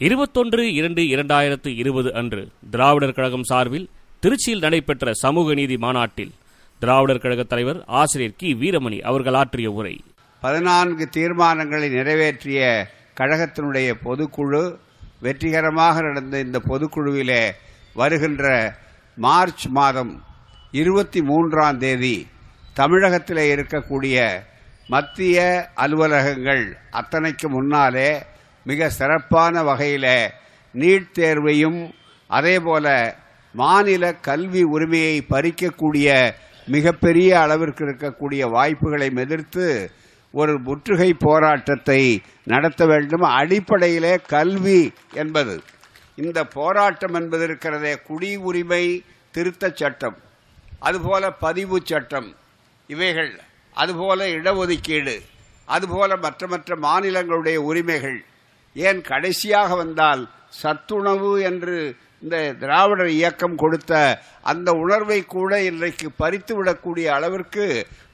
[0.00, 3.86] இருபத்தொன்று இரண்டு இரண்டாயிரத்து இருபது அன்று திராவிடர் கழகம் சார்பில்
[4.22, 6.32] திருச்சியில் நடைபெற்ற சமூக நீதி மாநாட்டில்
[6.80, 8.54] திராவிடர் கழக தலைவர் ஆசிரியர் கி.
[8.54, 9.94] வீரமணி அவர்கள் ஆற்றிய உரை.
[10.42, 12.60] பதினான்கு தீர்மானங்களை நிறைவேற்றிய
[13.16, 14.62] கழகத்தினுடைய பொதுக்குழு
[15.22, 17.42] வெற்றிகரமாக நடந்த இந்த பொதுக்குழுவிலே
[17.94, 18.46] வருகின்ற
[19.16, 20.12] மார்ச் மாதம்
[20.72, 22.16] இருபத்தி மூன்றாம் தேதி
[22.74, 24.16] தமிழகத்தில் இருக்கக்கூடிய
[24.88, 25.38] மத்திய
[25.74, 28.10] அலுவலகங்கள் அத்தனைக்கு முன்னாலே
[28.68, 30.10] மிக சிறப்பான வகையில்
[30.74, 31.80] நீட் தேர்வையும்
[32.30, 32.86] அதேபோல
[33.54, 36.08] மாநில கல்வி உரிமையை பறிக்கக்கூடிய
[36.66, 39.66] மிகப்பெரிய அளவிற்கு இருக்கக்கூடிய வாய்ப்புகளை எதிர்த்து
[40.34, 42.00] ஒரு முற்றுகை போராட்டத்தை
[42.44, 43.24] நடத்த வேண்டும்.
[43.38, 44.80] அடிப்படையிலே கல்வி
[45.14, 45.54] என்பது
[46.18, 48.84] இந்த போராட்டம் என்பது இருக்கிறதே குடி உரிமை
[49.34, 50.16] திருத்தச் சட்டம்
[50.80, 52.28] அதுபோல பதிவு சட்டம்
[52.90, 53.32] இவைகள்
[53.76, 55.16] அதுபோல இடஒதுக்கீடு
[55.68, 58.18] அதுபோல மற்ற மற்ற மாநிலங்களுடைய உரிமைகள்
[58.76, 60.22] ஏன் கடைசியாக வந்தால்
[60.60, 61.78] சத்துணவு என்று
[62.22, 63.92] இந்த திராவிடர் இயக்கம் கொடுத்த
[64.42, 67.66] அந்த உணர்வை கூட இன்றைக்கு பறித்து விடக்கூடிய அளவிற்கு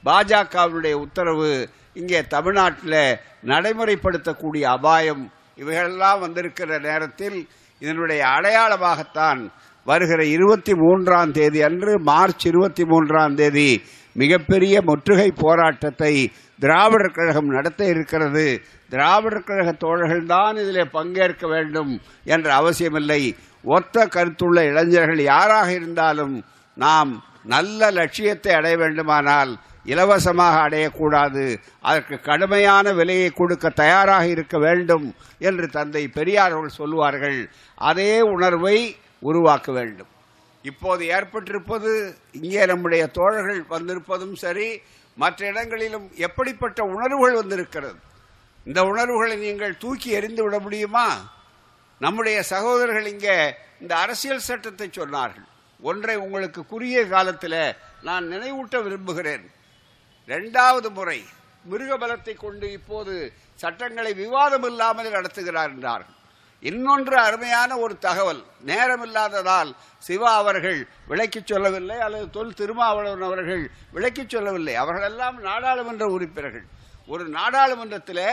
[0.04, 1.50] பாஜகவினுடைய உத்தரவு
[1.92, 3.00] இங்கே தமிழ்நாட்டில்
[3.48, 5.24] நடைமுறைப்படுத்தக்கூடிய அபாயம்
[5.58, 7.38] இவைகளெல்லாம் வந்திருக்கிற நேரத்தில்
[7.82, 9.40] இதனுடைய அடையாளமாகத்தான்
[9.86, 13.70] வருகிற இருபத்தி மூன்றாம் தேதி அன்று மார்ச் இருபத்தி மூன்றாம் தேதி
[14.14, 16.14] மிகப்பெரிய முற்றுகை போராட்டத்தை
[16.60, 18.46] திராவிடர் கழகம் நடத்த இருக்கிறது.
[18.90, 21.92] திராவிடர் கழக தோழர்கள் தான் இதில் பங்கேற்க வேண்டும்
[22.24, 23.22] என்ற அவசியமில்லை.
[23.64, 26.34] ஒத்த கருத்துள்ள இளைஞர்கள் யாராக இருந்தாலும்
[26.76, 27.12] நாம்
[27.44, 29.52] நல்ல லட்சியத்தை அடைய வேண்டுமானால்
[29.84, 31.44] இலவசமாக அடையக்கூடாது.
[31.80, 35.06] அதற்கு கடுமையான விலையை கொடுக்க தயாராக இருக்க வேண்டும்
[35.38, 37.38] என்று தந்தை பெரியார் அவர்கள் சொல்லுவார்கள்.
[37.90, 38.76] அதே உணர்வை
[39.20, 40.10] உருவாக்க வேண்டும்.
[40.70, 41.90] இப்போது ஏற்பட்டிருப்பது
[42.40, 44.68] இங்கே நம்முடைய தோழர்கள் வந்திருப்பதும் சரி
[45.22, 47.98] மற்ற இடங்களிலும் எப்படிப்பட்ட உணர்வுகள் வந்திருக்கிறது?
[48.66, 51.06] இந்த உணர்வுகளை நீங்கள் தூக்கி எறிந்து விட முடியுமா?
[52.00, 53.36] நம்முடைய சகோதரர்கள் இங்கே
[53.82, 55.46] இந்த அரசியல் சட்டத்தை சொன்னார்கள்.
[55.90, 57.60] ஒன்றை உங்களுக்கு குறுகிய காலத்தில்
[58.08, 59.44] நான் நினைவூட்ட விரும்புகிறேன்.
[60.28, 61.20] இரண்டாவது முறை
[61.70, 63.14] மிருகபலத்தை கொண்டு இப்போது
[63.62, 66.18] சட்டங்களை விவாதம் இல்லாமல் நடத்துகிறார் என்றார்கள்.
[66.68, 68.42] இன்னொன்று அருமையான ஒரு தகவல்.
[68.66, 74.74] நேரமில்லாததால் சிவா அவர்கள் விளக்கிச் சொல்லவில்லை அல்லது தொல் திருமாவளவன் அவர்கள் விளக்கிச் சொல்லவில்லை.
[74.74, 76.66] அவர்களெல்லாம் நாடாளுமன்ற உறுப்பினர்கள்.
[77.06, 78.26] ஒரு நாடாளுமன்றத்தில்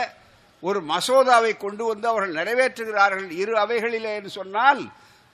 [0.60, 4.82] ஒரு மசோதாவை கொண்டு வந்து அவர்கள் நிறைவேற்றுகிறார்கள் இரு அவைகளிலே என்று சொன்னால்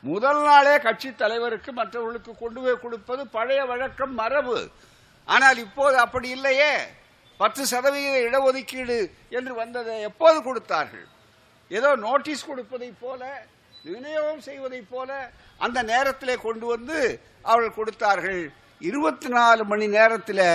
[0.00, 4.58] முதல் நாளே கட்சி தலைவருக்கு மற்றவர்களுக்கு கொண்டு போய் கொடுப்பது பழைய வழக்கம் மரபு.
[5.24, 6.72] ஆனால் இப்போது அப்படி இல்லையே.
[7.36, 8.98] பத்து சதவீத இடஒதுக்கீடு
[9.28, 11.06] என்று வந்ததை எப்போது கொடுத்தார்கள்?
[11.76, 13.22] ஏதோ நோட்டீஸ் கொடுப்பதை போல
[13.84, 15.10] விநியோகம் செய்வதை போல
[15.64, 16.98] அந்த நேரத்திலே கொண்டு வந்து
[17.50, 18.42] அவர்கள் கொடுத்தார்கள்.
[18.80, 20.46] இருபத்தி நாலு மணி நேரத்தில்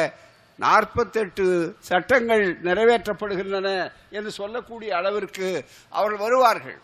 [0.64, 1.46] நாற்பத்தெட்டு
[1.90, 3.70] சட்டங்கள் நிறைவேற்றப்படுகின்றன
[4.18, 5.48] என்று சொல்லக்கூடிய அளவிற்கு
[6.00, 6.80] அவர்கள் வருவார்கள்.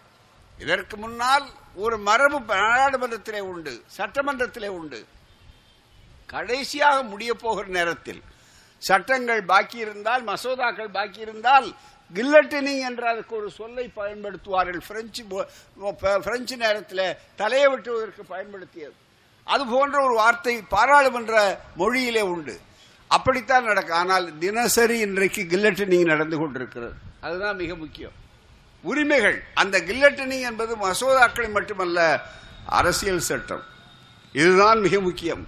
[0.63, 1.45] இதற்கு முன்னால்
[1.83, 4.99] ஒரு மரபு நாடாளுமன்றத்திலே உண்டு சட்டமன்றத்திலே உண்டு.
[6.33, 8.21] கடைசியாக முடிய போகிற நேரத்தில்
[8.81, 11.69] சட்டங்கள் பாக்கி இருந்தால் மசோதாக்கள் பாக்கி இருந்தால்
[12.13, 14.81] கில்லட்டினிங் என்ற அதுக்கு ஒரு சொல்லை பயன்படுத்துவார்கள்.
[14.87, 15.23] பிரெஞ்சு
[16.23, 18.95] பிரெஞ்சு நேரத்தில் தலையை வெட்டுவதற்கு பயன்படுத்தியது.
[19.43, 22.55] அது போன்ற ஒரு வார்த்தை பாராளுமன்ற மொழியிலே உண்டு.
[23.07, 23.97] அப்படித்தான் நடக்கும்.
[23.97, 26.93] ஆனால் தினசரி இன்றைக்கு கில்லட்டினிங் நடந்து கொண்டிருக்கிறது.
[27.21, 28.11] அதுதான் மிக முக்கியம்.
[28.81, 29.43] உரிமைகள்.
[29.53, 32.21] அந்த கில்லட்டினிங் என்பது மசோதாக்களை மட்டுமல்ல
[32.65, 33.63] அரசியல் சட்டம்.
[34.33, 35.47] இதுதான் மிக முக்கியம்.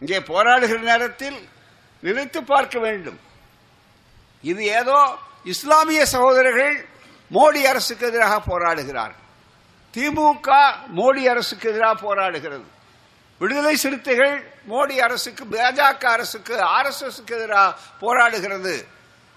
[0.00, 1.38] இங்கே போராடுகிற நேரத்தில்
[2.00, 3.18] நினைத்து பார்க்க வேண்டும்.
[4.42, 4.98] இது ஏதோ
[5.44, 6.88] இஸ்லாமிய சகோதரர்கள்
[7.32, 9.18] மோடி அரசுக்கு எதிராக போராடுகிறார்கள்
[9.94, 12.62] திமுக மோடி அரசுக்கு எதிராக போராடுகிறது.
[13.38, 18.84] விடுதலை சிறுத்தைகள் மோடி அரசுக்கு பாஜக அரசுக்கு ஆர் எஸ் எதிராக போராடுகிறது.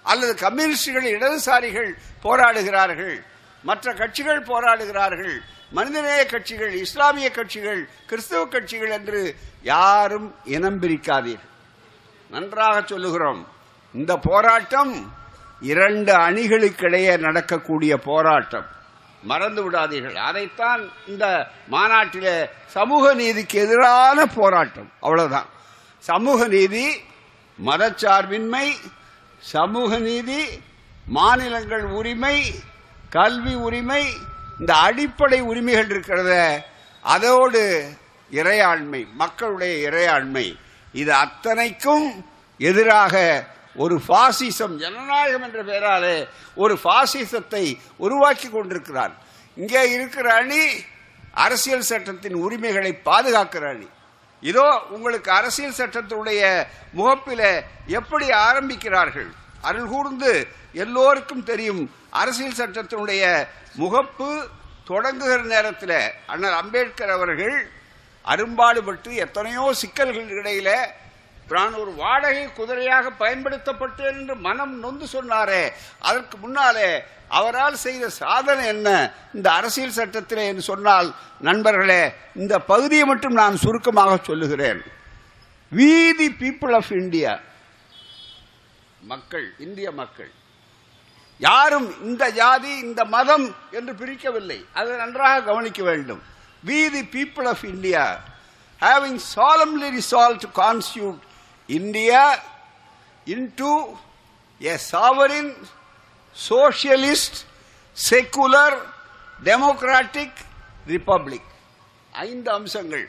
[0.02, 1.92] அல்லது கம்யூனிஸ்டுகள் இடதுசாரிகள்
[2.22, 3.24] போராடுகிறார்கள்.
[3.62, 5.40] மற்ற கட்சிகள் போராடுகிறார்கள்.
[5.70, 11.52] மனிதநேய கட்சிகள் இஸ்லாமிய கட்சிகள் கிறிஸ்தவ கட்சிகள் என்று யாரும் இனம் பிரிக்காதீர்கள்.
[12.30, 13.48] நன்றாக சொல்லுகிறோம்.
[13.94, 15.22] இந்த போராட்டம்
[15.60, 18.66] இரண்டு அணிகளுக்கிடையே நடக்கக்கூடிய போராட்டம்.
[19.22, 20.14] மறந்து விடாதீர்கள்.
[20.14, 24.92] அதைத்தான் இந்த மாநாட்டில் சமூக நீதிக்கு எதிரான போராட்டம்.
[25.00, 25.46] அவ்வளவுதான்.
[25.98, 26.86] சமூக நீதி
[27.66, 28.70] மதச்சார்பின்மை
[29.38, 30.62] சமூக நீதி
[31.06, 32.54] மாநிலங்கள் உரிமை
[33.10, 34.12] கல்வி உரிமை
[34.60, 36.58] இந்த அடிப்படை உரிமைகள் இருக்கிறத
[37.00, 37.88] அதோடு
[38.32, 40.58] இறையாண்மை மக்களுடைய இறையாண்மை
[40.92, 42.24] இது அத்தனைக்கும்
[42.58, 43.44] எதிராக
[43.76, 49.14] ஒரு பாசிசம் ஜனநாயகம் என்ற பெயராலே ஒரு பாசிசத்தை உருவாக்கி கொண்டிருக்கிறார்
[49.56, 50.84] இங்கே இருக்கிற அணி
[51.32, 53.88] அரசியல் சட்டத்தின் உரிமைகளை பாதுகாக்கிற அணி.
[54.42, 56.66] இதோ உங்களுக்கு அரசியல் சட்டத்தினுடைய
[56.96, 59.30] முகப்பில எப்படி ஆரம்பிக்கிறார்கள்?
[59.60, 63.46] அருள் கூர்ந்து எல்லோருக்கும் தெரியும் அரசியல் சட்டத்தினுடைய
[63.78, 64.48] முகப்பு
[64.88, 67.70] தொடங்குகிற நேரத்தில் அண்ணல் அம்பேத்கர் அவர்கள்
[68.22, 70.68] அரும்பாடுபட்டு எத்தனையோ சிக்கல்கள் இடையில
[71.48, 75.72] நான் ஒரு வாடகை குதிரையாக பயன்படுத்தப்பட்டேன் என்று மனம் நொந்து சொன்னாரே.
[75.98, 79.12] அதற்கு முன்னாலே அவரால் செய்த சாதனை என்ன?
[79.34, 84.82] இந்த அரசியல் சட்டத்திலே என்று சொன்னால் நண்பர்களே இந்த பகுதியை மட்டும் நான் சுருக்கமாக சொல்லுகிறேன்.
[85.72, 87.38] We the people of India
[89.00, 90.30] மக்கள் இந்திய மக்கள்
[91.38, 94.64] யாரும் இந்த ஜாதி இந்த மதம் என்று பிரிக்கவில்லை.
[94.72, 96.22] அதை நன்றாக கவனிக்க வேண்டும்.
[96.66, 98.20] We the people of India
[98.80, 101.20] having solemnly resolved to constitute
[101.68, 102.38] India
[103.26, 103.94] into
[104.64, 105.66] a sovereign,
[106.48, 107.46] socialist,
[108.10, 108.78] secular,
[109.44, 110.32] democratic
[110.86, 111.42] republic.
[112.12, 113.08] ஐந்து அம்சங்கள்.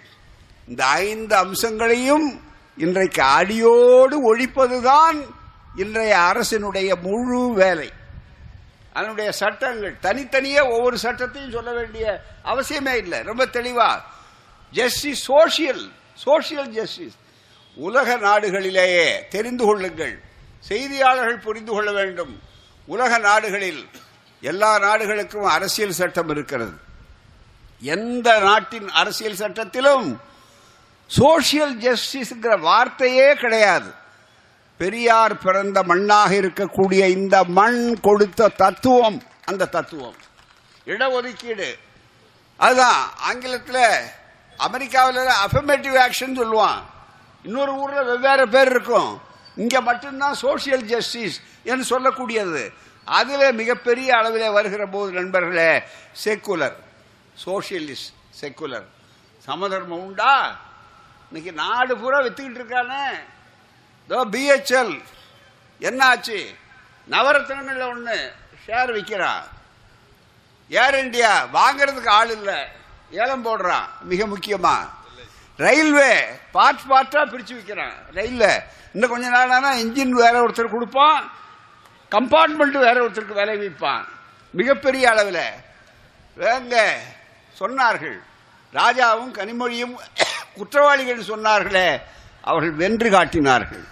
[0.67, 2.41] இந்த ஐந்து அம்சங்களையும்
[2.77, 5.29] இன்றைக்கு அடியோடு ஒழிப்பதுதான்
[5.75, 7.91] இன்றைய அரசினுடைய முழு வேலை.
[8.93, 13.21] அதனுடைய சட்டங்கள் தனித்தனியே ஒவ்வொரு சட்டத்தையும் சொல்ல வேண்டிய அவசியமே இல்லை.
[13.21, 14.01] ரொம்ப தெளிவா.
[14.71, 15.91] ஜஸ்டிஸ் சோசியல்
[16.25, 17.15] சோசியல் ஜஸ்டிஸ்
[17.75, 20.21] உலக நாடுகளிலேயே தெரிந்து கொள்ளுங்கள்.
[20.69, 22.39] செய்தியாளர்கள் புரிந்து கொள்ள வேண்டும்.
[22.85, 23.89] உலக நாடுகளில்
[24.41, 26.71] எல்லா நாடுகளுக்கும் அரசியல் சட்டம் இருக்கிறது.
[27.79, 30.17] எந்த நாட்டின் அரசியல் சட்டத்திலும்
[31.17, 33.91] சோசியல் ஜஸ்டிஸ்ங்கிற வார்த்தையே கிடையாது.
[34.77, 40.15] பெரியார் பிறந்த மண்ணாக இருக்கக்கூடிய இந்த மண் கொடுத்த தத்துவம் அந்த தத்துவம்.
[40.85, 41.79] இடஒதுக்கீடு.
[42.57, 44.05] அதுதான் ஆங்கிலத்தில்
[44.57, 46.93] அமெரிக்காவில் அஃபர்மேட்டிவ் ஆக்ஷன் சொல்லுவான்.
[47.45, 49.11] இன்னொரு ஊர்ல வெவ்வேறு பேர் இருக்கும்.
[49.63, 51.37] இங்க மட்டும்தான் சோசியல் ஜஸ்டிஸ்
[51.71, 52.63] என்று சொல்லக்கூடியது.
[53.17, 55.71] அதுல மிகப்பெரிய அளவில் வருகிற போது நண்பர்களே
[56.23, 56.77] செக்குலர்
[57.45, 58.87] சோசியலிஸ்ட் செக்குலர்
[59.47, 60.33] சமதர்மம் உண்டா?
[61.27, 63.05] இன்னைக்கு நாடு பூரா வித்துக்கிட்டு இருக்கானே.
[64.05, 64.93] இதோ பிஹெச்எல்
[65.87, 66.39] என்னாச்சு?
[67.13, 68.17] நவரத்னங்கள்ல ஒன்று
[68.65, 69.45] ஷேர் விற்கிறான்
[70.81, 72.59] ஏர் இண்டியா வாங்கிறதுக்கு ஆள் இல்லை.
[73.21, 74.94] ஏலம் போடுறான் மிக முக்கியமாக
[75.57, 76.25] ரயில்வே.
[76.51, 78.61] பார்ட் பார்ட்டா பிரிச்சு விற்கிறான் ரயிலில்.
[78.93, 81.31] இன்னும் கொஞ்ச நாள் ஆனா இன்ஜின் வேற ஒருத்தர் கொடுப்பான்.
[82.11, 84.05] கம்பார்ட்மெண்ட் வேற ஒருத்தருக்கு வேலை விற்பான்
[84.51, 85.41] மிகப்பெரிய அளவில்.
[86.37, 86.91] வேங்க
[87.59, 88.17] சொன்னார்கள்.
[88.73, 89.95] ராஜாவும் கனிமொழியும்
[90.55, 92.01] குற்றவாளிகள் சொன்னார்களே.
[92.41, 93.83] அவர்கள் வென்று காட்டினார்கள்.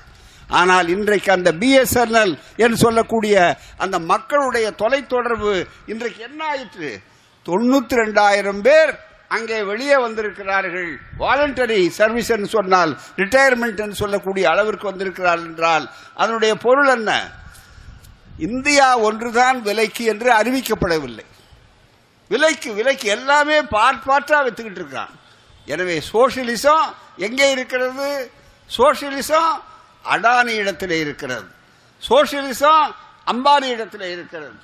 [0.47, 6.99] ஆனால் இன்றைக்கு அந்த பிஎஸ்என்எல் என்று சொல்லக்கூடிய அந்த மக்களுடைய தொலைத்தொடர்பு இன்றைக்கு என்ன ஆயிற்று?
[7.45, 10.89] தொண்ணூத்தி ரெண்டாயிரம் பேர் அங்கே வெளியே வந்திருக்கிறார்கள்.
[11.21, 12.91] வாலண்டரி சர்வீஸ் என்று சொன்னால்
[13.21, 15.85] ரிட்டையர்மெண்ட் என்று சொல்லக்கூடிய அளவிற்கு வந்திருக்கிறார்கள் என்றால்
[16.21, 17.11] அதனுடைய பொருள் என்ன?
[18.47, 21.25] இந்தியா ஒன்றுதான் விலைக்கு என்று அறிவிக்கப்படவில்லை.
[22.31, 25.13] விலைக்கு விலைக்கு எல்லாமே பார்ட் பார்ட்டாக வித்துக்கிட்டு இருக்கான்.
[25.73, 26.85] எனவே சோசியலிசம்
[27.27, 28.07] எங்கே இருக்கிறது?
[28.77, 29.51] சோசியலிசம்
[30.13, 31.47] அடானி இடத்திலே இருக்கிறது.
[32.09, 32.85] சோசியலிசம்
[33.31, 34.57] அம்பானி இடத்திலே இருக்கிறது.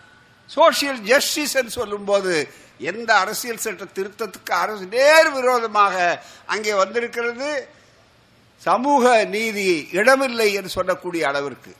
[0.50, 2.34] சோசியல் ஜஸ்டிஸ் என்று சொல்லும்போது
[2.80, 5.96] எந்த அரசியல் சட்ட திருத்தத்துக்கு அரசு நேர் விரோதமாக
[6.46, 7.50] அங்கே வந்திருக்கிறது?
[8.58, 11.72] சமூக நீதி இடமில்லை என்று சொல்லக்கூடிய அளவிற்கு.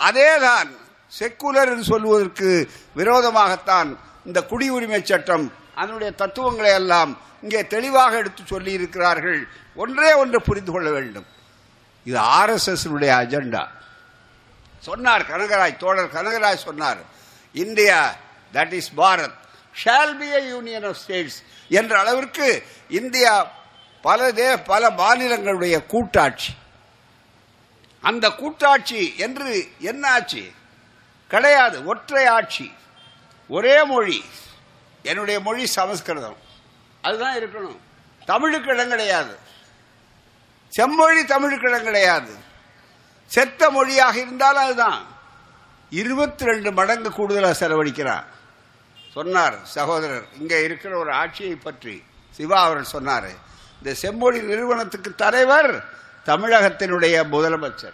[0.00, 0.70] அதேதான்
[1.18, 3.90] செக்குலர் என்று சொல்வதற்கு விரோதமாகத்தான்
[4.26, 10.90] இந்த குடியுரிமை சட்டம் அதனுடைய தத்துவங்களை எல்லாம் இங்கே தெளிவாக எடுத்து சொல்லி இருக்கிறார்கள் ஒன்றே ஒன்று புரிந்து கொள்ள
[10.90, 11.26] வேண்டும்.
[12.04, 13.62] இது ஆர்எஸ்எஸ்னுடைய அஜெண்டா.
[14.78, 17.00] சொன்னார் கனகராஜ் தோழர் கனகராஜ் சொன்னார்
[17.52, 18.14] India
[18.52, 19.38] that is Bharat.
[19.84, 23.52] Shall be a union of states என்ற அளவிற்கு இந்தியா
[24.02, 26.54] பல தே பல மாநிலங்களுடைய கூட்டாட்சி.
[28.00, 30.52] அந்த கூட்டாட்சி என்று என்ன ஆட்சி?
[31.28, 32.72] கிடையாது ஒற்றை ஆட்சி.
[33.48, 34.24] ஒரே மொழி.
[35.02, 36.36] என்னுடைய மொழி சமஸ்கிருதம்.
[37.02, 37.76] அதுதான் இருக்கணும்.
[38.26, 39.38] தமிழுக்கு இடம் கிடையாது.
[40.68, 42.34] செம்மொழி தமிழுக்கு இடம் கிடையாது.
[43.26, 45.06] செத்த மொழியாக இருந்தாலும் அதுதான்.
[45.90, 48.24] இருபத்தி ரெண்டு மடங்கு கூடுதலாக செலவழிக்கிறான்.
[49.14, 50.24] சொன்னார் சகோதரர்.
[50.38, 53.30] இங்கே இருக்கிற ஒரு ஆட்சியை பற்றி சிவா அவர்கள் சொன்னார்.
[53.78, 55.84] இந்த செம்மொழி நிறுவனத்துக்கு தலைவர்
[56.26, 57.92] தமிழகத்தினுடைய முதலமைச்சர்.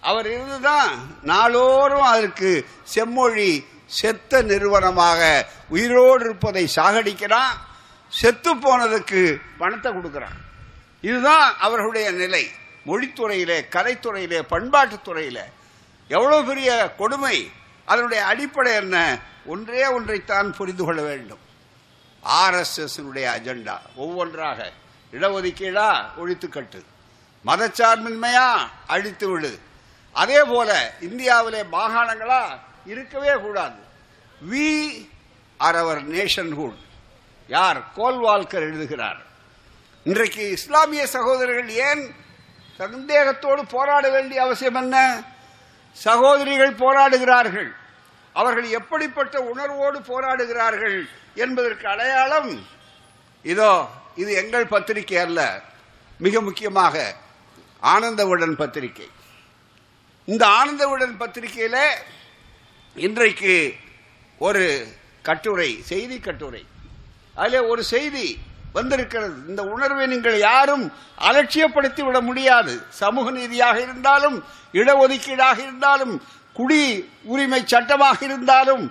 [0.00, 7.52] அவர் இருந்துதான் நாளோறும் அதற்கு செம்மொழி செத்த நிறுவனமாக உயிரோடு இருப்பதை சாகடிக்கிறான்
[8.08, 10.36] செத்து போனதுக்கு பணத்தை கொடுக்கிறான்.
[11.00, 12.50] இதுதான் அவர்களுடைய நிலை.
[12.86, 15.44] மொழித்துறையிலே கலைத்துறையிலே பண்பாட்டுத் துறையிலே
[16.08, 17.50] எவ்வளவு பெரிய கொடுமை.
[17.84, 19.18] அதனுடைய அடிப்படை என்ன?
[19.46, 21.38] ஒன்றே ஒன்றைத்தான் புரிந்து கொள்ள வேண்டும்.
[22.24, 24.72] ஆர்எஸ்எஸ் அஜெண்டா ஒவ்வொன்றாக.
[25.12, 26.84] இடஒதுக்கீடா ஒழித்துக்கட்டு.
[27.46, 28.52] மதச்சார்பின்மையா
[28.86, 29.58] அழித்து விடு.
[30.12, 33.74] அதே போல இந்தியாவிலே மாகாணங்களா இருக்கவே கூடாது.
[34.50, 34.90] வி
[35.56, 36.76] ஆர் அவர் நேஷன்ஹுட்
[37.48, 37.80] யார்?
[37.96, 39.22] கோல்வால்கர் எழுதுகிறார்.
[40.04, 42.14] இன்றைக்கு இஸ்லாமிய சகோதரர்கள் ஏன்
[42.78, 45.22] சந்தேகத்தோடு போராட வேண்டிய அவசியம் என்ன?
[45.92, 47.74] சகோதரிகள் போராடுகிறார்கள்.
[48.38, 50.98] அவர்கள் எப்படிப்பட்ட உணர்வோடு போராடுகிறார்கள்
[51.44, 52.52] என்பதற்கு அடையாளம்
[53.52, 53.72] இதோ
[54.22, 55.40] இது எங்கள் பத்திரிகை அல்ல
[56.24, 56.94] மிக முக்கியமாக
[57.94, 59.08] ஆனந்தவுடன் பத்திரிகை.
[60.28, 61.78] இந்த ஆனந்தவுடன் பத்திரிகையில
[63.06, 63.54] இன்றைக்கு
[64.46, 64.62] ஒரு
[65.28, 66.62] கட்டுரை செய்தி கட்டுரை.
[67.40, 68.26] அதிலே ஒரு செய்தி
[68.76, 69.34] வந்திருக்கிறது.
[69.50, 70.84] இந்த உணர்வை நீங்கள் யாரும்
[71.28, 72.74] அலட்சியப்படுத்தி விட முடியாது.
[73.02, 74.38] சமூக நீதியாக இருந்தாலும்
[74.80, 76.14] இடஒதுக்கீடாக இருந்தாலும்
[76.54, 76.82] குடி
[77.24, 78.84] உரிமை சட்டமாக இருந்தாலும்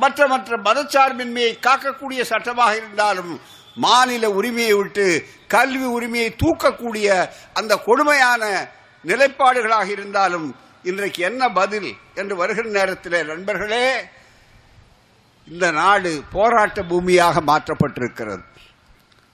[0.00, 3.32] மற்ற மற்ற மதச்சார்பின்மையை காக்கக்கூடிய சட்டமாக இருந்தாலும்
[3.76, 5.06] மாநில உரிமையை விட்டு
[5.46, 7.08] கல்வி உரிமையை தூக்கக்கூடிய
[7.52, 8.42] அந்த கொடுமையான
[9.04, 10.48] நிலைப்பாடுகளாக இருந்தாலும்
[10.84, 13.84] இன்றைக்கு என்ன பதில் என்று வருகிற நேரத்தில் நண்பர்களே
[15.48, 18.42] இந்த நாடு போராட்ட பூமியாக மாற்றப்பட்டிருக்கிறது.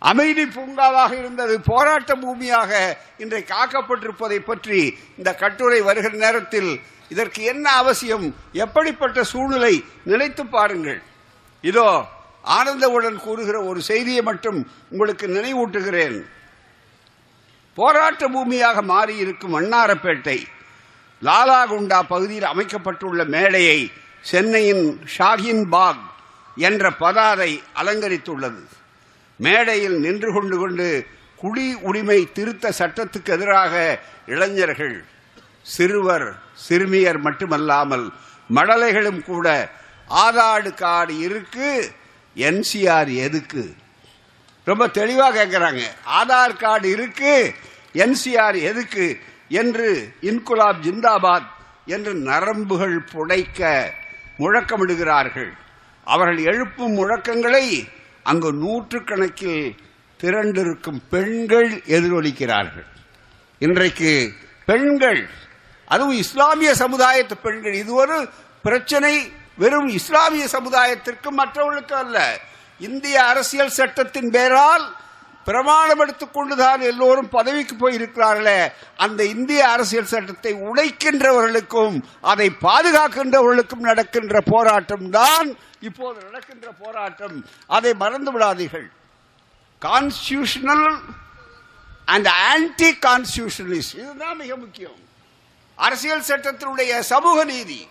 [0.03, 2.71] அமைதி பூங்காவாக இருந்தது போராட்ட பூமியாக
[3.17, 4.81] இன்றைக்கு ஆக்கப்பட்டிருப்பதை பற்றி
[5.17, 6.71] இந்த கட்டுரை வருகிற நேரத்தில்
[7.09, 8.35] இதற்கு என்ன அவசியம்?
[8.53, 9.85] எப்படிப்பட்ட சூழ்நிலை?
[10.05, 11.03] நினைத்து பாருங்கள்.
[11.63, 12.05] இதோ
[12.43, 16.27] ஆனந்தவுடன் கூறுகிற ஒரு செய்தியை மட்டும் உங்களுக்கு நினைவூட்டுகிறேன்.
[17.75, 20.45] போராட்ட பூமியாக மாறியிருக்கும் அன்னாரப்பேட்டை
[21.23, 26.01] லாலாகுண்டா பகுதியில் அமைக்கப்பட்டுள்ள மேடையை சென்னையின் ஷாஹின் பாக்
[26.57, 28.63] என்ற பதாதை அலங்கரித்துள்ளது.
[29.37, 35.05] மேடையில் நின்று கொண்டு கொண்டு குடி உரிமை திருத்த சட்டத்துக்கு எதிராக இளைஞர்கள்
[35.63, 38.13] சிறுவர் சிறுமியர் மட்டுமல்லாமல்
[38.55, 39.47] மடலைகளும் கூட
[40.11, 41.93] ஆதாடு கார்டு இருக்கு
[42.37, 43.75] என்சிஆர் எதுக்கு?
[44.65, 45.83] ரொம்ப தெளிவாக கேட்குறாங்க
[46.21, 47.55] ஆதார் கார்டு இருக்கு
[47.95, 51.49] என்சிஆர் எதுக்கு என்று இன்குலாப் ஜிந்தாபாத்
[51.87, 53.85] என்று நரம்புகள் புடைக்க
[54.39, 55.53] முழக்கமிடுகிறார்கள்.
[56.05, 57.89] அவர்கள் எழுப்பும் முழக்கங்களை
[58.23, 59.77] அங்கு நூற்றுக்கணக்கில்
[60.23, 62.89] திரண்டிருக்கும் பெண்கள் எதிரொலிக்கிறார்கள்.
[63.59, 64.33] இன்றைக்கு
[64.67, 65.21] பெண்கள்
[65.89, 67.81] அதுவும் இஸ்லாமிய சமுதாயத்து பெண்கள்.
[67.83, 68.17] இது ஒரு
[68.67, 69.15] பிரச்சனை
[69.63, 72.19] வெறும் இஸ்லாமிய சமுதாயத்திற்கு மற்றவர்களுக்கு அல்ல.
[72.79, 74.87] இந்திய அரசியல் சட்டத்தின் பேரால்
[75.45, 78.59] பிரமாணம் எடுத்துக்கொண்டுதான் எல்லோரும் பதவிக்கு போயிருக்கிறார்களே.
[79.05, 81.97] அந்த இந்திய அரசியல் சட்டத்தை உடைக்கின்றவர்களுக்கும்
[82.33, 85.49] அதை பாதுகாக்கின்றவர்களுக்கும் நடக்கின்ற போராட்டம் தான்
[85.89, 87.37] இப்போது நடக்கின்ற போராட்டம்.
[87.77, 88.89] அதை மறந்து விடாதீர்கள்.
[89.83, 90.87] கான்ஸ்டியூஷனல்
[92.15, 95.01] அண்ட் ஆன்டி கான்ஸ்டியூஷனலிஸ்ட் இதுதான் மிக முக்கியம்.
[95.85, 97.89] அரசியல் சட்டத்தினுடைய சமூக நீதி.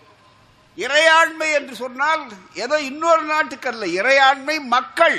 [0.78, 2.22] இறையாண்மை என்று சொன்னால்
[2.54, 5.18] ஏதோ இன்னொரு நாட்டுக்கு அல்ல இறையாண்மை மக்கள்.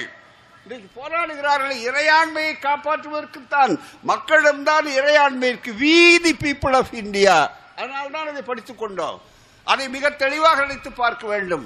[0.63, 3.74] இன்றைக்கு போராடுகிறார்கள் இறையாண்மையை காப்பாற்றுவதற்குத்தான்.
[4.07, 7.38] மக்களிடம்தான் இறையாண்மை இருக்கு வீதி பீப்புள் ஆஃப் இந்தியா
[7.77, 9.17] அதனால்தான் அதை படித்துக் கொண்டோம்.
[9.63, 11.65] அதை மிக தெளிவாக நினைத்து பார்க்க வேண்டும்.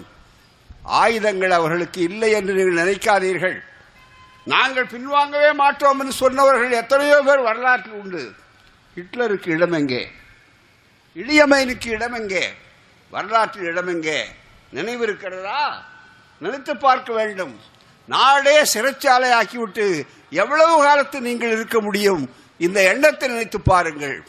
[0.84, 3.58] ஆயுதங்கள் அவர்களுக்கு இல்லை என்று நீங்கள் நினைக்காதீர்கள்.
[4.44, 8.24] நாங்கள் பின்வாங்கவே மாட்டோம் என்று சொன்னவர்கள் எத்தனையோ பேர் வரலாற்றில் உண்டு.
[8.98, 10.02] ஹிட்லருக்கு இடம் எங்கே?
[11.16, 12.54] இளியமைனுக்கு இடம் எங்கே?
[13.10, 14.26] வரலாற்றில் இடம் எங்கே?
[14.72, 15.84] நினைவு இருக்கிறதா?
[16.40, 17.62] நினைத்து பார்க்க வேண்டும்.
[18.06, 22.36] நாடே சிறைச்சாலை ஆக்கிவிட்டு எவ்வளவு காலத்து நீங்கள் இருக்க முடியும்?
[22.58, 24.28] இந்த எண்ணத்தை நினைத்து பாருங்கள்.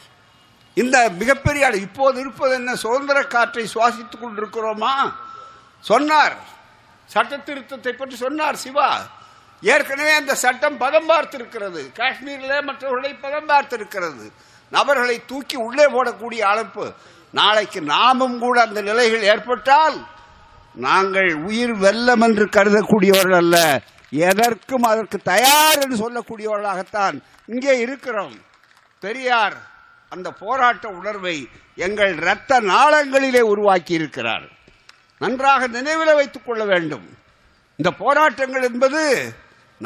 [0.74, 2.74] இந்த மிகப்பெரிய இப்போது இருப்பது என்ன?
[2.74, 5.14] சுதந்திர காற்றை சுவாசித்துக் கொண்டிருக்கிறோமா?
[5.80, 6.36] சொன்னார்.
[7.06, 9.06] சட்ட திருத்தத்தை பற்றி சொன்னார் சிவா.
[9.60, 11.92] ஏற்கனவே அந்த சட்டம் பதம் பார்த்திருக்கிறது.
[11.92, 14.32] காஷ்மீரிலே மற்றவர்களை பதம் பார்த்திருக்கிறது.
[14.74, 16.84] நபர்களை தூக்கி உள்ளே போடக்கூடிய அழைப்பு.
[17.40, 19.96] நாளைக்கு நாமும் கூட அந்த நிலைகள் ஏற்பட்டால்
[20.86, 23.56] நாங்கள் உயிர் வெல்லம் என்று கருதக்கூடியவர்கள் அல்ல.
[24.28, 27.16] எதற்கும் அதற்கு தயார் என்று சொல்லக்கூடியவர்களாகத்தான்
[27.52, 28.34] இங்கே இருக்கிறோம்.
[29.04, 29.56] பெரியார்
[30.14, 31.36] அந்த போராட்ட உணர்வை
[31.86, 34.46] எங்கள் இரத்த நாளங்களிலே உருவாக்கி இருக்கிறார்.
[35.18, 37.06] நன்றாக நினைவில் வைத்துக் கொள்ள வேண்டும்.
[37.80, 39.02] இந்த போராட்டங்கள் என்பது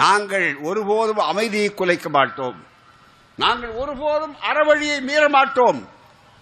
[0.03, 2.59] நாங்கள் ஒருபோதும் அமைதியை குலைக்க மாட்டோம்.
[3.39, 5.89] நாங்கள் ஒருபோதும் அறவழியை மீற மாட்டோம்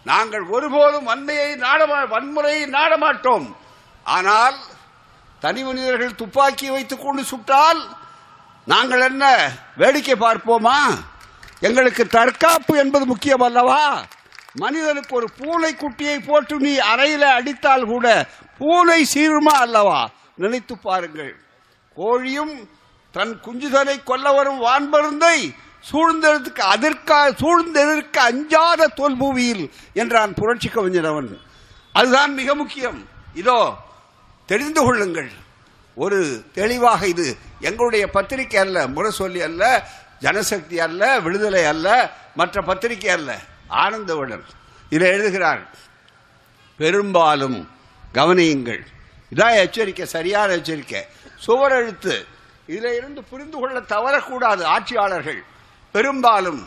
[0.05, 3.57] நாங்கள் ஒருபோதும் வன்மையை நாடமா வன்முறையை நாட மாட்டோம்
[4.07, 4.57] ஆனால்
[5.41, 7.81] தனி மனிதர்கள் துப்பாக்கி வைத்துக் கொண்டு சுட்டால்
[8.67, 9.25] நாங்கள் என்ன
[9.77, 10.77] வேடிக்கை பார்ப்போமா?
[11.61, 14.05] எங்களுக்கு தற்காப்பு என்பது முக்கியம் அல்லவா?
[14.55, 20.09] மனிதனுக்கு ஒரு பூனை குட்டியை போட்டு நீ அறையில அடித்தால் கூட பூனை சீருமா அல்லவா?
[20.35, 21.35] நினைத்து பாருங்கள்.
[21.97, 22.69] கோழியும்
[23.13, 25.55] தன் குஞ்சுதனை கொல்ல வரும் வான்பருந்தை
[25.91, 31.41] சூழ்ந்ததற்கு அதற்கா சூழ்ந்ததற்கு அஞ்சாத தோல்பூவியில் என்றான் புரட்சி கவிஞர் அவன்.
[31.93, 33.09] அதுதான் மிக முக்கியம்.
[33.35, 33.77] இதோ
[34.47, 35.31] தெரிந்து கொள்ளுங்கள்.
[35.95, 39.89] ஒரு தெளிவாக இது எங்களுடைய பத்திரிகை அல்ல முரசொல்லி அல்ல
[40.21, 43.39] ஜனசக்தி அல்ல விடுதலை அல்ல மற்ற பத்திரிகை அல்ல.
[43.69, 44.45] ஆனந்தவுடன்
[44.91, 45.63] இதை எழுதுகிறார்.
[46.77, 47.71] பெரும்பாலும்
[48.15, 48.83] கவனியுங்கள்.
[49.35, 51.03] இதான் எச்சரிக்கை சரியான எச்சரிக்கை.
[51.37, 52.27] சுவர் எழுத்து
[52.67, 55.45] இதில் இருந்து புரிந்து கொள்ள தவறக்கூடாது ஆட்சியாளர்கள்.
[55.95, 56.67] பெரும்பாலும்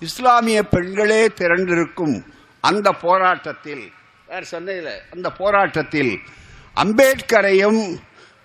[0.00, 2.22] இஸ்லாமிய பெண்களே திரண்டிருக்கும்
[2.60, 3.92] அந்த போராட்டத்தில்
[4.26, 6.20] வேறு சென்னையில் அந்த போராட்டத்தில்
[6.76, 7.96] அம்பேத்கரையும்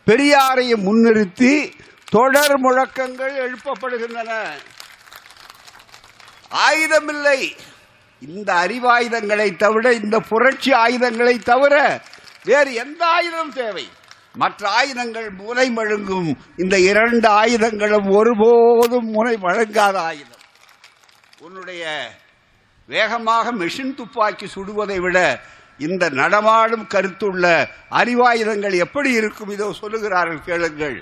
[0.05, 1.71] பெரியாரையும் முன்னிறுத்தி
[2.11, 4.31] தொடர் முழக்கங்கள் எழுப்பப்படுகின்றன.
[6.51, 7.57] ஆயுதமில்லை.
[8.19, 12.01] இந்த அறிவாயுதங்களை தவிர இந்த புரட்சி ஆயுதங்களை தவிர
[12.43, 13.89] வேறு எந்த ஆயுதம் தேவை.
[14.41, 16.29] மற்ற ஆயுதங்கள் முனை மழுங்கும்.
[16.63, 20.43] இந்த இரண்டு ஆயுதங்களும் ஒருபோதும் முனை வழங்காத ஆயுதம்.
[21.45, 21.83] உன்னுடைய
[22.89, 25.17] வேகமாக மெஷின் துப்பாக்கி சுடுவதை விட
[25.85, 27.45] இந்த நடமாடும் கருத்துள்ள
[27.99, 30.97] அறிவாயுதங்கள் எப்படி இருக்கும் இதோ சொல்லுகிறார்கள் கேளுங்கள்.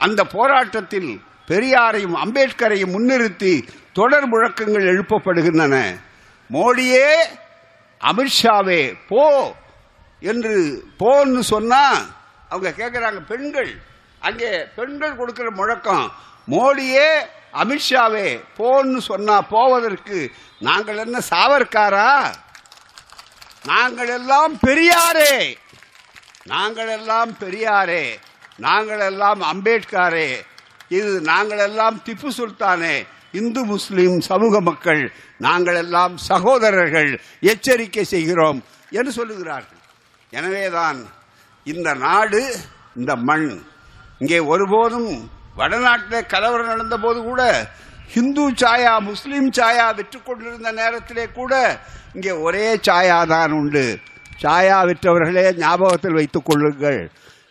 [0.00, 1.10] அந்த போராட்டத்தில்
[1.50, 3.52] பெரியாரையும் அம்பேத்கரையும் முன்னிறுத்தி
[3.98, 5.74] தொடர் முழக்கங்கள் எழுப்பப்படுகின்றன.
[6.50, 7.08] மோடியே
[8.00, 9.24] அமித்ஷாவே போ
[10.32, 10.54] என்று
[11.00, 11.84] போன்னு சொன்னா
[12.54, 13.72] அவங்க கேட்குறாங்க பெண்கள்.
[14.20, 16.06] அங்கே பெண்கள் கொடுக்குற முழக்கம்
[16.54, 17.08] மோடியே
[17.62, 20.18] அமித்ஷாவே போன்னு சொன்னா போவதற்கு
[20.58, 22.10] நாங்கள் என்ன சாவர்காரா
[23.72, 25.34] நாங்கள் எல்லாம் பெரியாரே.
[26.52, 28.04] நாங்கள் எல்லாம் பெரியாரே.
[28.56, 30.28] நாங்கள் எல்லாம் அம்பேத்காரே.
[30.88, 32.96] இது நாங்கள் எல்லாம் திப்பு சுல்தானே.
[33.32, 35.02] இந்து முஸ்லிம் சமூக மக்கள்
[35.38, 39.80] நாங்கள் எல்லாம் சகோதரர்கள் எச்சரிக்கை செய்கிறோம் என்று சொல்லுகிறார்கள்.
[40.30, 41.00] எனவேதான்
[41.72, 42.40] இந்த நாடு
[42.96, 43.48] இந்த மண்.
[44.18, 45.10] இங்கே ஒருபோதும்
[45.58, 47.42] வடநாட்டில் கலவரம் நடந்த போது கூட
[48.14, 51.80] ஹிந்து சாயா முஸ்லீம் சாயா விற்று கொண்டிருந்த நேரத்திலே கூட
[52.14, 53.84] இங்கே ஒரே சாயா தான் உண்டு.
[54.42, 57.00] சாயா விற்றவர்களே ஞாபகத்தில் வைத்துக் கொள்ளுங்கள்.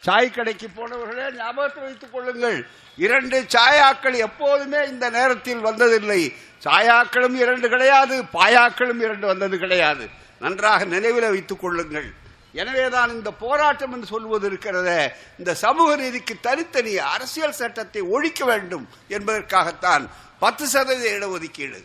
[0.05, 2.57] சாய் கடைக்கு போனவர்களே ஞாபகத்தில் வைத்துக் கொள்ளுங்கள்.
[2.97, 6.21] இரண்டு சாயாக்கள் எப்போதுமே இந்த நேரத்தில் வந்ததில்லை.
[6.65, 10.05] சாயாக்களும் இரண்டு கிடையாது பாயாக்களும் இரண்டு வந்தது கிடையாது.
[10.39, 12.09] நன்றாக நினைவில் வைத்துக் கொள்ளுங்கள்.
[12.53, 15.11] எனவேதான் இந்த போராட்டம் என்று சொல்வது இருக்கிறதே.
[15.37, 21.83] இந்த சமூக நீதிக்கு தனித்தனி அரசியல் சட்டத்தை ஒழிக்க வேண்டும் என்பதற்காகத்தான் பத்து சதவீத இடஒதுக்கீடு.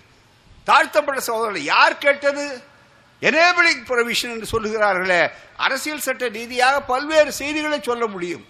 [0.64, 2.62] தாழ்த்தப்பட்ட சகோதரர்கள் யார் கேட்டது?
[3.22, 5.30] எனேபிளிங் ப்ரொவிஷன் என்று சொல்லுகிறார்களே.
[5.56, 8.46] அரசியல் சட்ட ரீதியாக பல்வேறு செய்திகளை சொல்ல முடியும்.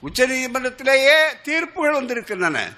[0.00, 2.72] உச்ச நீதிமன்றத்திலேயே தீர்ப்புகள் வந்திருக்கின்றன.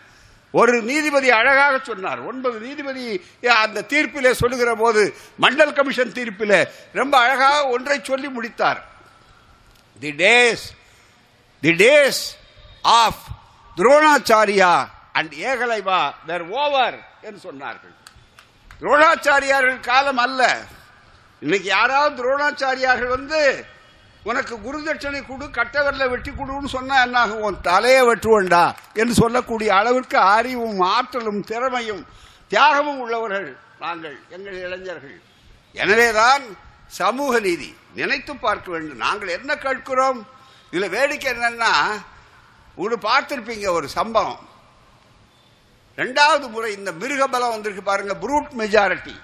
[0.51, 2.21] ஒரு நீதிபதி அழகாக சொன்னார்.
[2.21, 8.85] ஒன்பது நீதிபதி அந்த தீர்ப்பிலே சொல்லுகிற போது மண்டல் கமிஷன் தீர்ப்பிலே ரொம்ப அழகாக ஒன்றை சொல்லி முடித்தார்.
[10.01, 10.65] The days
[11.61, 12.23] the days
[12.83, 13.23] of
[13.77, 17.95] Dronacharya and Ekalavya were over என்று சொன்னார்கள்.
[18.81, 20.65] துரோணாச்சாரியார்கள் காலம் அல்ல.
[21.41, 23.67] இன்னைக்கு யாராவது துரோணாச்சாரியார்கள் வந்து
[24.29, 27.43] உனக்கு குரு தட்சணை கொடு கட்டவரில் வெட்டி கொடுன்னு சொன்னா என்னாகும்?
[27.49, 28.63] உன் தலையை வெட்டுவோண்டா
[29.01, 32.03] என்று சொல்லக்கூடிய அளவிற்கு அறிவும் ஆற்றலும் திறமையும்
[32.53, 33.49] தியாகமும் உள்ளவர்கள்
[33.85, 35.19] நாங்கள் எங்கள் இளைஞர்கள்.
[35.83, 36.45] எனவேதான்
[37.01, 39.03] சமூக நீதி நினைத்து பார்க்க வேண்டும்.
[39.05, 40.21] நாங்கள் என்ன கேட்கிறோம்?
[40.73, 41.73] இதில் வேடிக்கை என்னன்னா
[42.79, 44.43] உங்களுக்கு பார்த்திருப்பீங்க ஒரு சம்பவம்.
[46.03, 49.15] ரெண்டாவது முறை இந்த மிருகபலம் வந்திருக்கு பாருங்க புரூட் மெஜாரிட்டி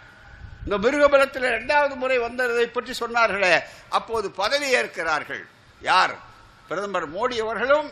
[0.66, 5.44] இந்த மிருகபலத்தில் இரண்டாவது முறை வந்ததை பற்றி சொன்னார்களே அப்போது பதவி ஏற்கிறார்கள்.
[5.80, 6.14] யார்?
[6.68, 7.90] பிரதமர் மோடி அவர்களும்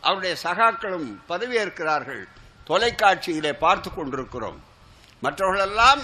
[0.00, 2.22] அவருடைய சகாக்களும் பதவி ஏற்கிறார்கள்.
[2.66, 4.64] தொலைக்காட்சியிலே பார்த்து கொண்டிருக்கிறோம்.
[5.20, 6.02] மற்றவர்களெல்லாம்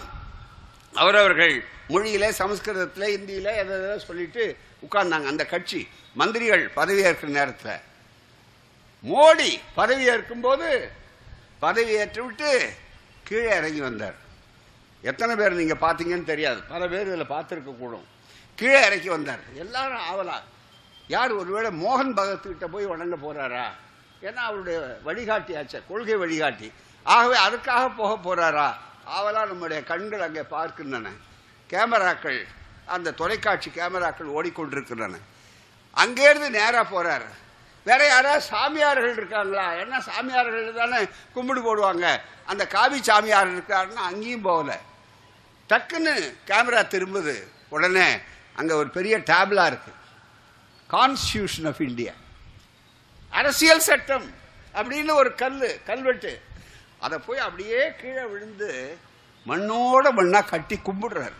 [0.94, 5.24] அவரவர்கள் மொழியிலே சமஸ்கிருதத்திலே இந்தியில் எதை சொல்லிட்டு உட்கார்ந்தாங்க.
[5.24, 7.80] அந்த கட்சி மந்திரிகள் பதவியேற்கிற நேரத்தில்.
[9.04, 10.90] மோடி பதவியேற்கும் போது
[11.58, 12.70] பதவி விட்டு
[13.24, 14.28] கீழே இறங்கி வந்தார்.
[15.02, 16.62] எத்தனை பேர் நீங்க பாத்தீங்கன்னு தெரியாது.
[16.62, 18.06] பல பேர் இதில் பார்த்துருக்க கூடும்.
[18.54, 19.38] கீழே இறக்கி வந்தார்.
[19.54, 20.34] எல்லாரும் ஆவலா.
[21.08, 23.64] யார் ஒருவேளை மோகன் பகத் கிட்ட போய் வணங்க போறாரா?
[24.22, 26.72] ஏன்னா அவருடைய வழிகாட்டி ஆச்சே கொள்கை வழிகாட்டி.
[27.02, 28.74] ஆகவே அதுக்காக போக போறாரா?
[29.18, 31.08] ஆவலா நம்முடைய கண்கள் அங்கே பார்க்கின்றன.
[31.70, 32.46] கேமராக்கள்
[32.86, 35.14] அந்த தொலைக்காட்சி கேமராக்கள் ஓடிக்கொண்டிருக்கின்றன.
[35.96, 37.22] அங்கேருந்து நேராக போகிறார்
[37.84, 39.72] வேற யாராவது சாமியார்கள் இருக்காங்களா?
[39.72, 42.20] என்ன சாமியார்கள் தானே கும்பிடு போடுவாங்க.
[42.46, 44.76] அந்த காவி சாமியார் இருக்காருன்னா அங்கேயும் போகலை.
[45.70, 46.14] டக்குன்னு
[46.48, 47.34] கேமரா திரும்புது.
[47.68, 48.08] உடனே
[48.54, 49.92] அங்கே ஒரு பெரிய டேப்லா இருக்கு.
[50.90, 52.12] கான்ஸ்டியூஷன் ஆஃப் இந்தியா
[53.30, 54.26] அரசியல் சட்டம்
[54.74, 56.32] அப்படின்னு ஒரு கல் கல்வெட்டு.
[56.98, 58.98] அதை போய் அப்படியே கீழே விழுந்து
[59.46, 61.38] மண்ணோட மண்ணா கட்டி கும்பிடுறாரு.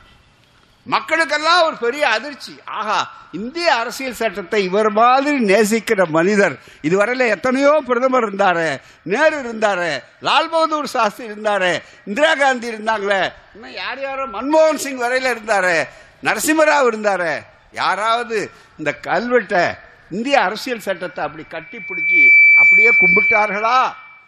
[0.93, 2.53] மக்களுக்கெல்லாம் ஒரு பெரிய அதிர்ச்சி.
[2.79, 2.99] ஆஹா
[3.39, 8.69] இந்திய அரசியல் சட்டத்தை இவர் மாதிரி நேசிக்கிற மனிதர் இதுவரையில எத்தனையோ பிரதமர் இருந்தாரு
[9.03, 11.71] நேரு இருந்தாரு லால் பகதூர் சாஸ்திரி இருந்தாரு
[12.07, 13.21] இந்திரா காந்தி இருந்தாங்களே
[13.55, 15.77] இன்னும் யார் யாரோ மன்மோகன் சிங் வரையில இருந்தாரு
[16.23, 17.33] நரசிம்மராவ் இருந்தாரு
[17.73, 18.39] யாராவது
[18.79, 19.65] இந்த கல்வெட்டை
[20.11, 22.23] இந்திய அரசியல் சட்டத்தை அப்படி கட்டி பிடிச்சி
[22.61, 23.79] அப்படியே கும்பிட்டார்களா?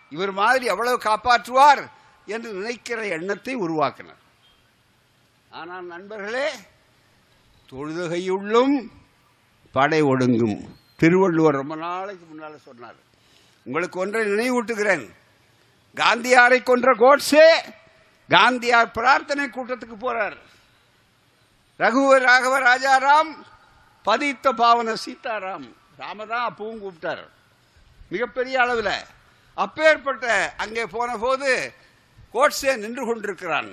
[0.09, 1.83] இவர் மாதிரி எவ்வளவு காப்பாற்றுவார்
[2.27, 4.19] என்று நினைக்கிற எண்ணத்தை உருவாக்கினார்.
[5.61, 6.47] ஆனால் நண்பர்களே
[7.71, 8.75] தொழுதுகையுள்ளும்
[9.77, 10.59] படை ஒடுங்கும்.
[11.01, 12.99] திருவள்ளுவர் ரொம்ப நாளைக்கு முன்னால சொன்னார்
[13.67, 15.05] உங்களுக்கு ஒன்றை நினைவூட்டுகிறேன்.
[16.01, 17.47] காந்தியாரை கொன்ற கோட்ஸே
[18.35, 20.39] காந்தியார் பிரார்த்தனை கூட்டத்துக்கு போறார்.
[21.83, 23.33] ரகுவ ராகவ ராஜாராம்
[24.07, 25.67] பதித்த பாவன சீதாராம்
[26.01, 27.25] ராமதான் அப்பவும் கூப்பிட்டார்.
[28.13, 28.95] மிகப்பெரிய அளவில்
[29.65, 30.27] அப்பேற்பட்ட
[30.65, 31.51] அங்கே போன போது
[32.35, 33.71] கோட்ஸே நின்று கொண்டிருக்கிறான்.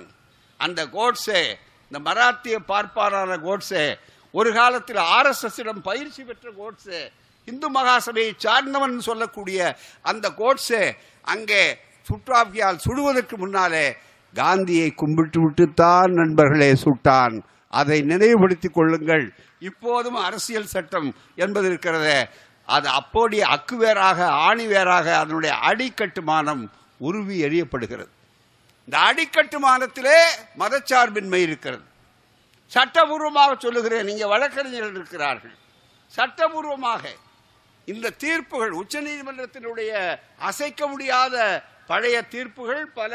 [0.60, 1.42] அந்த கோட்ஸே
[1.90, 3.94] இந்த மராத்திய பார்ப்பாரான கோட்ஸே
[4.30, 7.00] ஒரு காலத்தில் ஆர்எஸ்எஸ்ஸிடம் பயிற்சி பெற்ற கோட்ஸே
[7.44, 13.96] இந்து மகாசபையை சார்ந்தவன் சொல்லக்கூடிய அந்த கோட்ஸே அங்கே சுற்றாபியால் சுடுவதற்கு முன்னாலே
[14.34, 17.42] காந்தியை கும்பிட்டு விட்டுத்தான் நண்பர்களே சுட்டான்.
[17.68, 19.34] அதை நினைவுபடுத்திக் கொள்ளுங்கள்.
[19.58, 22.28] இப்போதும் அரசியல் சட்டம் என்பது இருக்கிறது.
[22.66, 28.10] அது அப்போடைய அக்குவேராக ஆணிவேராக ஆணி வேறாக அதனுடைய அடிக்கட்டுமானம் உருவி எறியப்படுகிறது.
[28.90, 30.16] இந்த அடிக்கட்டுமானத்திலே
[30.58, 31.84] மதச்சார்பின்மை இருக்கிறது.
[32.72, 35.52] சட்டபூர்வமாக சொல்லுகிறேன் நீங்க வழக்கறிஞர்கள் இருக்கிறார்கள்.
[36.14, 37.02] சட்டபூர்வமாக
[37.88, 39.92] இந்த தீர்ப்புகள் உச்சநீதிமன்றத்தினுடைய
[40.48, 41.36] அசைக்க முடியாத
[41.86, 43.14] பழைய தீர்ப்புகள் பல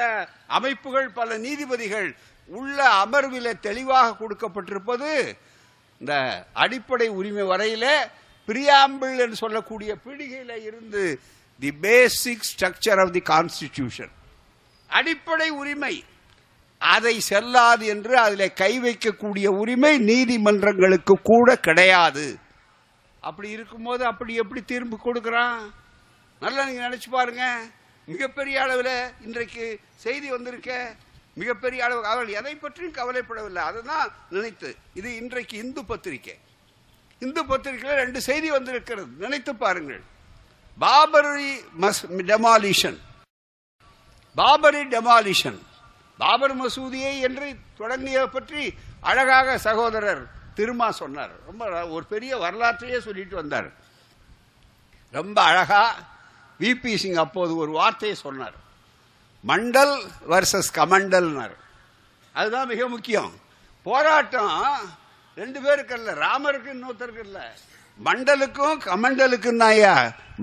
[0.57, 2.09] அமைப்புகள் பல நீதிபதிகள்
[2.49, 5.11] உள்ள அமர்விலே தெளிவாக கொடுக்கப்பட்டிருப்பது
[6.01, 6.13] இந்த
[6.63, 7.85] அடிப்படை உரிமை வரையில
[8.47, 11.03] பிரியாம்பிள் என்று சொல்லக்கூடிய பிடிகையில இருந்து
[11.61, 14.14] the basic structure of the constitution
[14.95, 15.95] அடிப்படை உரிமை.
[16.77, 22.37] அதை செல்லாது என்று அதில் கை வைக்கக்கூடிய உரிமை நீதிமன்றங்களுக்கு கூட கிடையாது.
[23.19, 25.73] அப்படி இருக்கும்போது அப்படி எப்படி தீர்ப்பு கொடுக்கிறான்?
[26.39, 27.43] நல்லா நீங்க நினைச்சு பாருங்க.
[28.05, 30.95] மிகப்பெரிய அளவில் இன்றைக்கு செய்தி வந்திருக்க.
[31.33, 33.63] மிகப்பெரிய அளவு அவர்கள் எதை பற்றியும் கவலைப்படவில்லை.
[33.69, 34.75] அதுதான் நினைத்து.
[34.93, 36.37] இது இன்றைக்கு இந்து பத்திரிகை.
[37.19, 39.11] இந்து பத்திரிகையில் ரெண்டு செய்தி வந்திருக்கிறது.
[39.17, 40.01] நினைத்து பாருங்கள்.
[40.79, 42.99] பாபரி மஸ் டெமாலிஷன்.
[44.39, 45.59] பாபரி டெமாலிஷன்.
[46.17, 48.61] பாபர் மசூதியை என்று தொடங்கிய பற்றி
[49.09, 50.23] அழகாக சகோதரர்
[50.57, 51.33] திருமா சொன்னார்.
[51.45, 51.63] ரொம்ப
[51.95, 53.69] ஒரு பெரிய வரலாற்றையே சொல்லிட்டு வந்தார்.
[55.11, 55.83] ரொம்ப அழகா
[56.59, 58.57] விபி சிங் அப்போது ஒரு வார்த்தையை சொன்னார்.
[59.47, 59.95] மண்டல்
[60.29, 61.55] வர்சஸ் கமண்டல்னார்.
[62.33, 63.33] அதுதான் மிக முக்கியம்.
[63.83, 64.53] போராட்டம்
[65.35, 67.45] ரெண்டு பேருக்கு இல்ல ராமருக்கு இன்னொருத்தருக்கு இல்லை.
[68.05, 69.95] மண்டலுக்கும் கமண்டலுக்கும் ஐயா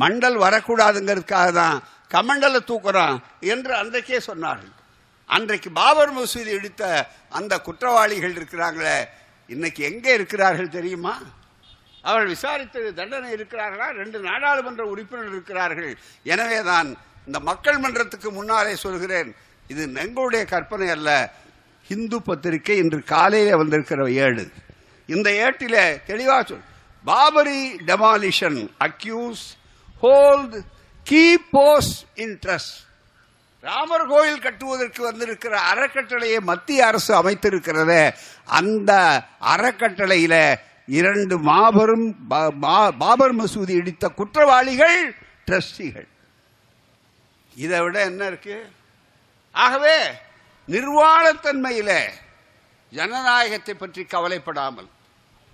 [0.02, 1.82] மண்டல் வரக்கூடாதுங்கிறதுக்காக தான்
[2.14, 3.18] கமண்டல தூக்குறான்
[3.52, 4.72] என்று அன்றைக்கே சொன்னார்கள்.
[5.30, 6.82] அன்றைக்கு பாபர் மசூதி இடித்த
[7.38, 8.96] அந்த குற்றவாளிகள் இருக்கிறாங்களே
[9.50, 11.14] இன்னைக்கு எங்கே இருக்கிறார்கள் தெரியுமா?
[12.04, 13.86] அவர்கள் விசாரித்து தண்டனை இருக்கிறார்களா?
[14.00, 15.92] ரெண்டு நாடாளுமன்ற உறுப்பினர் இருக்கிறார்கள்.
[16.32, 16.88] எனவேதான்
[17.28, 19.30] இந்த மக்கள் மன்றத்துக்கு முன்னாலே சொல்கிறேன்
[19.72, 21.10] இது எங்களுடைய கற்பனை அல்ல.
[21.86, 24.44] இந்து பத்திரிகை இன்று காலையில் வந்திருக்கிற ஏடு
[25.08, 26.66] இந்த ஏட்டில் தெளிவாக சொல்
[27.04, 29.42] Babri demolition accused
[30.02, 30.56] hold
[31.06, 32.78] key posts post interest
[33.62, 38.14] Ramar கோயில் கட்டுவதற்கு வந்திருக்கிற அறக்கட்டளையை மத்திய அரசு அமைத்திருக்கிறத
[38.46, 38.92] அந்த
[39.46, 40.34] அறக்கட்டளையில
[40.86, 45.14] இரண்டு மாபெரும் பா- பாபர் மசூதி இடித்த குற்றவாளிகள்
[45.46, 46.08] ட்ரஸ்டிகள்.
[47.56, 48.70] இதை விட என்ன இருக்கு?
[49.54, 49.96] ஆகவே
[50.68, 51.90] நிர்வாணத்தன்மையில
[52.92, 54.88] ஜனநாயகத்தை பற்றி கவலைப்படாமல்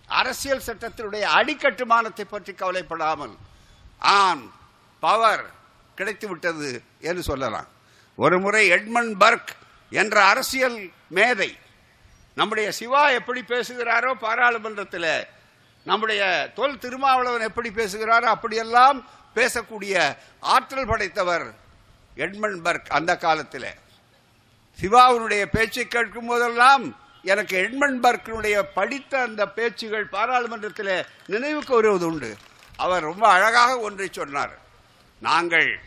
[0.09, 3.35] அரசியல் சட்டத்தினுடைய அடிக்கட்டுமானத்தை பற்றி கவலைப்படாமல்
[4.03, 4.45] ஆம்
[5.01, 5.45] பவர்
[5.95, 7.69] கிடைத்து விட்டது என்று சொல்லலாம்.
[8.17, 9.53] ஒரு முறை எட்மன் பர்க்
[9.91, 11.59] என்ற அரசியல் மேதை
[12.35, 15.27] நம்முடைய சிவா எப்படி பேசுகிறாரோ பாராளுமன்றத்தில்
[15.85, 21.47] நம்முடைய தொல் திருமாவளவன் எப்படி பேசுகிறாரோ அப்படியெல்லாம் பேசக்கூடிய ஆற்றல் படைத்தவர்
[22.17, 23.71] எட்மன் பர்க் அந்த காலத்தில்.
[24.79, 32.37] சிவாவுடைய பேச்சை கேட்கும் போதெல்லாம் எனக்கு எட்மன் பர்க்கினுடைய படித்த அந்த பேச்சுகள் பாராளுமன்றத்தில் நினைவுக்கு வருவது உண்டு
[32.77, 34.67] அவர் ரொம்ப அழகாக ஒன்றை சொன்னார்.
[35.21, 35.81] நாங்கள்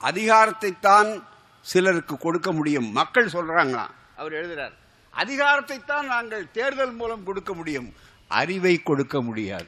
[0.00, 1.22] அதிகாரத்தைத்தான்
[1.60, 2.92] சிலருக்கு கொடுக்க முடியும்.
[2.92, 4.72] மக்கள் சொல்றாங்களாம் அவர் எழுதுறார்.
[5.16, 7.94] அதிகாரத்தைத்தான் நாங்கள் தேர்தல் மூலம் கொடுக்க முடியும்.
[8.28, 9.66] அறிவை கொடுக்க முடியாது.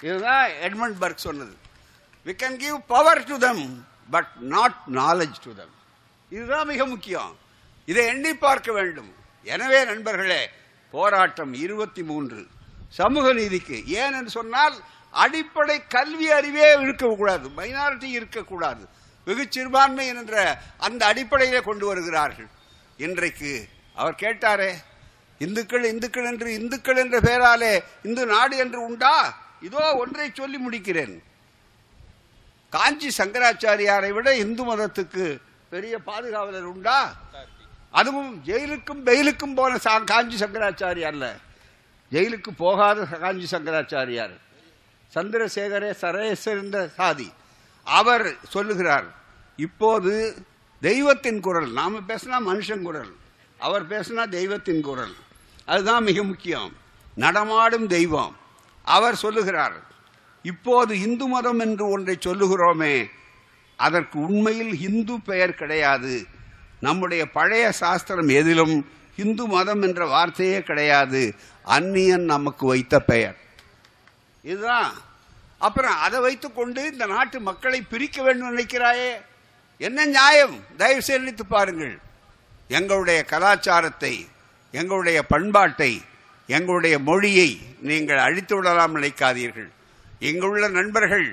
[0.00, 1.56] இதுதான் எட்மண்ட் பர்க் சொன்னது.
[2.24, 5.70] We can give power to them but not knowledge to them.
[6.30, 7.36] இதுதான் மிக முக்கியம்.
[7.84, 9.14] இதை எண்ணி பார்க்க வேண்டும்.
[9.42, 10.50] எனவே நண்பர்களே
[10.90, 12.46] போராட்டம் இருபத்தி மூன்று.
[12.88, 13.86] சமூக நீதிக்கு.
[13.86, 14.78] ஏன் என்று சொன்னால்
[15.10, 18.88] அடிப்படை கல்வி அறிவே இருக்கக்கூடாது மைனாரிட்டி இருக்கக்கூடாது.
[19.24, 22.48] வெகு சிறுபான்மை என்ற அந்த அடிப்படையிலே கொண்டு வருகிறார்கள்.
[22.96, 24.74] இன்றைக்கு அவர் கேட்டாரே
[25.38, 29.36] இந்துக்கள் இந்துக்கள் என்று இந்துக்கள் என்ற பெயராலே இந்து நாடு என்று உண்டா?
[29.60, 31.18] இதோ ஒன்றை சொல்லி முடிக்கிறேன்.
[32.70, 35.38] காஞ்சி சங்கராச்சாரியாரை விட இந்து மதத்துக்கு
[35.70, 37.14] பெரிய பாதுகாவலர் உண்டா?
[37.90, 41.36] அதுவும் ஜெயிலுக்கும் பெயிலுக்கும் போன சா- காஞ்சி சங்கராச்சாரியார்ல
[42.10, 44.36] ஜெயிலுக்கு போகாத காஞ்சி சங்கராச்சாரியார்.
[45.14, 47.32] சந்திரசேகரே சரேசர்ந்த சாதி.
[47.84, 49.14] அவர் சொல்லுகிறார்
[49.56, 50.36] இப்போது
[50.80, 53.16] தெய்வத்தின் குரல் நாம பேசினா மனுஷன் குரல்
[53.58, 55.14] அவர் பேசினா தெய்வத்தின் குரல்.
[55.66, 56.72] அதுதான் மிக முக்கியம்.
[57.14, 58.36] நடமாடும் தெய்வம்.
[58.82, 59.86] அவர் சொல்லுகிறார்
[60.42, 63.10] இப்போது இந்து மதம் என்று ஒன்றை சொல்லுகிறோமே
[63.76, 66.26] அதற்கு உண்மையில் இந்து பெயர் கிடையாது.
[66.80, 71.34] நம்முடைய பழைய சாஸ்திரம் எதிலும் இந்து மதம் என்ற வார்த்தையே கிடையாது.
[71.62, 73.38] அந்நியன் நமக்கு வைத்த பெயர்.
[74.50, 74.92] இதுதான்.
[75.66, 79.10] அப்புறம் அதை வைத்துக்கொண்டு இந்த நாட்டு மக்களை பிரிக்க வேண்டும் நினைக்கிறாயே.
[79.86, 80.56] என்ன நியாயம்?
[80.80, 81.96] தயவு செய்து பாருங்கள்.
[82.78, 84.14] எங்களுடைய கலாச்சாரத்தை
[84.80, 85.92] எங்களுடைய பண்பாட்டை
[86.56, 87.50] எங்களுடைய மொழியை
[87.88, 89.68] நீங்கள் அழித்து விடலாம் நினைக்காதீர்கள்.
[90.28, 91.28] இங்குள்ள நண்பர்கள்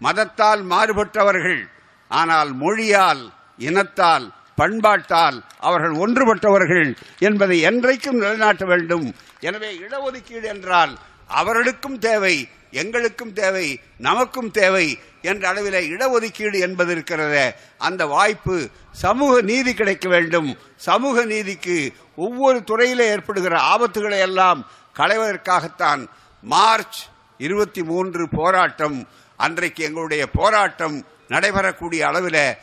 [0.00, 1.62] மதத்தால் மாறுபட்டவர்கள்.
[2.10, 3.22] ஆனால் மொழியால்
[3.68, 4.26] இனத்தால்
[4.60, 6.88] பண்பாட்டால் அவர்கள் ஒன்றுபட்டவர்கள்
[7.28, 9.06] என்பதை என்றைக்கும் நிலைநாட்ட வேண்டும்.
[9.48, 10.92] எனவே இடஒதுக்கீடு என்றால்
[11.40, 12.36] அவர்களுக்கும் தேவை
[12.70, 20.58] எங்களுக்கும் தேவை நமக்கும் தேவை என்ற அளவில் இடஒதுக்கீடு என்பது இருக்கிறத அந்த வாய்ப்பு சமூக நீதி கிடைக்க வேண்டும்.
[20.76, 26.06] சமூக நீதிக்கு ஒவ்வொரு துறையிலே ஏற்படுகிற ஆபத்துகளை எல்லாம் களைவதற்காகத்தான்
[26.42, 26.98] மார்ச்
[27.38, 32.56] இருபத்தி மூன்று போராட்டம் அன்றைக்கு எங்களுடைய போராட்டம் நடைபெறக்கூடிய அளவில்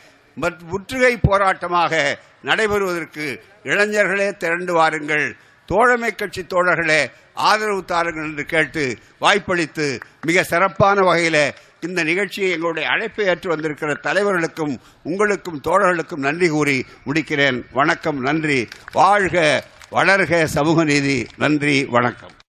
[0.72, 5.36] முற்றுகை போராட்டமாக நடைபெறுவதற்கு இளைஞர்களே திரண்டு வாருங்கள்.
[5.66, 13.26] தோழமை கட்சி தோழர்களே ஆதரவு தாருங்கள் என்று கேட்டு வாய்ப்பளித்து மிக சிறப்பான வகையில் இந்த நிகழ்ச்சியை எங்களுடைய அழைப்பை
[13.26, 17.64] ஏற்று வந்திருக்கிற தலைவர்களுக்கும் உங்களுக்கும் தோழர்களுக்கும் நன்றி கூறி முடிக்கிறேன்.
[17.72, 18.68] வணக்கம் நன்றி.
[18.92, 21.26] வாழ்க வளர்க சமூக நீதி.
[21.36, 22.35] நன்றி வணக்கம்.